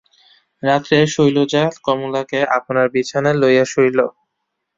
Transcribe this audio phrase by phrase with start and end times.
[0.63, 3.99] রাত্রে শৈলজা কমলাকে আপনার বিছানায় লইয়া শুইল।